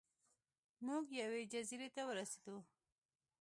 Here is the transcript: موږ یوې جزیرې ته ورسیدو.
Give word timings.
موږ 0.85 1.03
یوې 1.21 1.41
جزیرې 1.51 1.89
ته 1.95 2.01
ورسیدو. 2.09 2.57